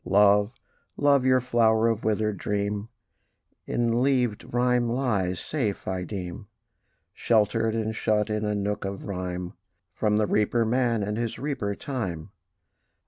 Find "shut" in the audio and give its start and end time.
7.95-8.27